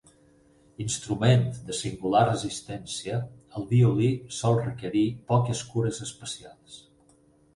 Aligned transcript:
Instrument 0.83 1.43
de 1.67 1.75
singular 1.79 2.21
resistència, 2.29 3.19
el 3.61 3.67
violí 3.73 4.09
sol 4.39 4.57
requerir 4.63 5.03
poques 5.33 5.61
cures 5.75 6.01
especials. 6.07 6.83